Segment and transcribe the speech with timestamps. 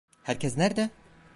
[0.23, 0.89] Herkes nerede?